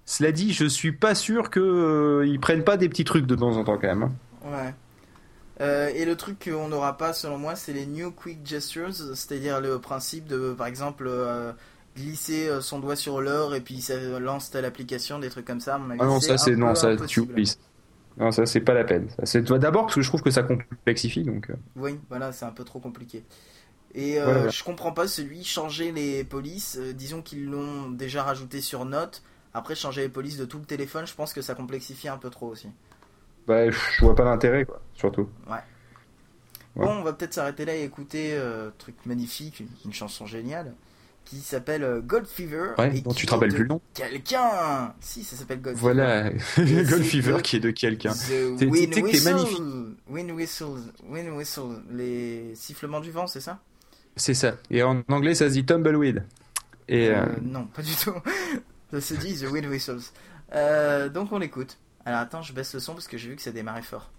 cela 0.07 0.31
dit, 0.31 0.53
je 0.53 0.65
suis 0.65 0.93
pas 0.93 1.13
sûr 1.13 1.51
que 1.51 1.59
euh, 1.59 2.37
prennent 2.39 2.63
pas 2.63 2.77
des 2.77 2.89
petits 2.89 3.03
trucs 3.03 3.27
de 3.27 3.35
temps 3.35 3.55
en 3.57 3.63
temps 3.63 3.77
quand 3.77 3.87
même. 3.87 4.03
hein. 4.03 4.13
Ouais. 4.45 4.73
Euh, 5.59 5.89
et 5.89 6.05
le 6.05 6.15
truc 6.15 6.49
qu'on 6.49 6.67
n'aura 6.67 6.97
pas, 6.97 7.13
selon 7.13 7.37
moi, 7.37 7.55
c'est 7.55 7.73
les 7.73 7.85
new 7.85 8.11
quick 8.11 8.45
gestures, 8.45 8.93
c'est-à-dire 8.93 9.59
le 9.61 9.79
principe 9.79 10.27
de, 10.27 10.53
par 10.53 10.67
exemple, 10.67 11.05
euh, 11.07 11.51
glisser 11.95 12.49
son 12.61 12.79
doigt 12.79 12.95
sur 12.95 13.21
l'heure 13.21 13.55
et 13.55 13.61
puis 13.61 13.81
ça 13.81 13.95
lance 14.19 14.51
telle 14.51 14.65
application, 14.65 15.19
des 15.19 15.29
trucs 15.29 15.45
comme 15.45 15.59
ça. 15.59 15.75
Avis, 15.75 15.97
Ah 15.99 16.05
non, 16.05 16.19
ça 16.19 16.37
c'est 16.37 16.55
non, 16.55 16.75
ça 16.75 16.95
tu 17.07 17.21
oublies. 17.21 17.55
Non, 18.17 18.31
ça 18.31 18.45
c'est 18.45 18.61
pas 18.61 18.73
la 18.73 18.83
peine. 18.83 19.09
C'est 19.23 19.43
d'abord 19.51 19.83
parce 19.83 19.95
que 19.95 20.01
je 20.01 20.07
trouve 20.09 20.21
que 20.21 20.31
ça 20.31 20.43
complexifie 20.43 21.23
donc. 21.23 21.51
Oui, 21.75 21.99
voilà, 22.09 22.31
c'est 22.31 22.45
un 22.45 22.51
peu 22.51 22.63
trop 22.63 22.79
compliqué. 22.79 23.23
Et 23.95 24.19
euh, 24.19 24.25
Voilà, 24.25 24.49
je 24.49 24.63
comprends 24.63 24.91
pas 24.91 25.07
celui 25.07 25.43
changer 25.43 25.91
les 25.91 26.23
polices. 26.23 26.77
disons 26.95 27.21
qu'ils 27.21 27.45
l'ont 27.45 27.89
déjà 27.89 28.23
rajouté 28.23 28.61
sur 28.61 28.85
Note. 28.85 29.23
Après, 29.57 29.75
changer 29.75 30.01
les 30.01 30.09
polices 30.09 30.37
de 30.37 30.45
tout 30.45 30.59
le 30.59 30.65
téléphone, 30.65 31.05
je 31.07 31.13
pense 31.13 31.33
que 31.33 31.41
ça 31.41 31.55
complexifie 31.55 32.07
un 32.07 32.17
peu 32.17 32.29
trop 32.29 32.47
aussi. 32.47 32.67
Bah, 33.47 33.69
je 33.69 33.77
vois 34.01 34.15
pas 34.15 34.25
l'intérêt 34.25 34.65
quoi, 34.65 34.81
surtout. 34.93 35.29
Ouais. 35.49 35.57
Bon, 36.75 36.89
on 36.89 37.01
va 37.03 37.13
peut-être 37.13 37.33
s'arrêter 37.33 37.65
là 37.65 37.75
et 37.75 37.83
écouter 37.83 38.33
euh, 38.33 38.69
truc 38.77 38.95
magnifique, 39.05 39.59
une, 39.61 39.67
une 39.85 39.93
chanson 39.93 40.25
géniale 40.27 40.73
qui 41.25 41.37
s'appelle 41.41 41.83
euh, 41.83 42.01
Gold 42.01 42.27
Fever. 42.27 42.73
Ouais, 42.77 42.97
et 42.97 43.01
dont 43.01 43.13
tu 43.13 43.25
te 43.25 43.31
rappelles 43.31 43.51
plus 43.53 43.63
le 43.63 43.69
nom. 43.69 43.81
Quelqu'un 43.95 44.93
Si, 45.01 45.23
ça 45.23 45.35
s'appelle 45.35 45.59
Gold 45.61 45.75
Voilà, 45.77 46.29
c'est 46.39 46.63
Gold 46.89 47.03
Fever 47.03 47.37
qui 47.41 47.55
est 47.55 47.59
de 47.59 47.71
quelqu'un. 47.71 48.13
Fever. 48.13 48.55
The 48.55 48.59
t'es- 48.59 48.65
wind 48.67 48.95
whistle. 49.03 49.33
magnifique. 49.33 49.61
Wind 50.07 50.31
whistle, 50.31 50.65
wind 51.09 51.29
whistle, 51.35 51.81
les 51.91 52.53
sifflements 52.55 52.99
du 53.01 53.11
vent, 53.11 53.25
c'est 53.27 53.41
ça? 53.41 53.59
C'est 54.15 54.33
ça. 54.35 54.55
Et 54.69 54.83
en 54.83 55.01
anglais 55.09 55.33
ça 55.35 55.47
se 55.47 55.53
dit 55.53 55.65
tumbleweed. 55.65 56.23
Et 56.87 57.09
euh, 57.09 57.23
Euh, 57.23 57.25
Non, 57.41 57.65
pas 57.65 57.81
du 57.81 57.95
tout. 57.95 58.13
Ça 58.91 59.01
se 59.01 59.13
dit 59.15 59.37
The 59.37 59.49
Wind 59.51 59.67
Whistles. 59.67 60.11
Euh, 60.53 61.09
donc 61.09 61.31
on 61.31 61.39
l'écoute. 61.39 61.77
Alors 62.05 62.19
attends, 62.21 62.41
je 62.41 62.53
baisse 62.53 62.73
le 62.73 62.79
son 62.79 62.93
parce 62.93 63.07
que 63.07 63.17
j'ai 63.17 63.29
vu 63.29 63.35
que 63.35 63.41
ça 63.41 63.51
démarrait 63.51 63.81
fort. 63.81 64.09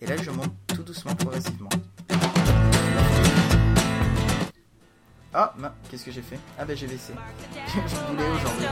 Et 0.00 0.06
là, 0.06 0.16
je 0.16 0.30
monte 0.30 0.52
tout 0.68 0.82
doucement, 0.82 1.14
progressivement. 1.14 1.68
Ah, 5.34 5.52
mince, 5.58 5.72
qu'est-ce 5.90 6.04
que 6.04 6.10
j'ai 6.10 6.22
fait? 6.22 6.38
Ah 6.58 6.64
bah 6.64 6.74
j'ai 6.74 6.86
baissé. 6.86 7.12
je 7.66 8.12
voulais 8.12 8.28
aujourd'hui. 8.30 8.66